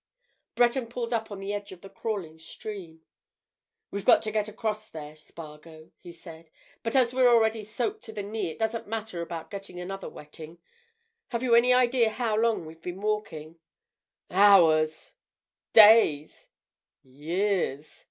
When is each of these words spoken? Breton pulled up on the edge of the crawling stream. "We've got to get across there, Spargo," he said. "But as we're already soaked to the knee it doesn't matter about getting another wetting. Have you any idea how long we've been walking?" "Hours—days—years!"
Breton 0.55 0.87
pulled 0.87 1.13
up 1.13 1.29
on 1.29 1.39
the 1.39 1.53
edge 1.53 1.71
of 1.71 1.81
the 1.81 1.89
crawling 1.91 2.39
stream. 2.39 3.03
"We've 3.91 4.03
got 4.03 4.23
to 4.23 4.31
get 4.31 4.47
across 4.47 4.89
there, 4.89 5.15
Spargo," 5.15 5.91
he 5.99 6.11
said. 6.11 6.49
"But 6.81 6.95
as 6.95 7.13
we're 7.13 7.29
already 7.29 7.61
soaked 7.61 8.01
to 8.05 8.11
the 8.11 8.23
knee 8.23 8.49
it 8.49 8.57
doesn't 8.57 8.87
matter 8.87 9.21
about 9.21 9.51
getting 9.51 9.79
another 9.79 10.09
wetting. 10.09 10.57
Have 11.27 11.43
you 11.43 11.53
any 11.53 11.71
idea 11.71 12.09
how 12.09 12.35
long 12.35 12.65
we've 12.65 12.81
been 12.81 12.99
walking?" 13.01 13.59
"Hours—days—years!" 14.31 16.39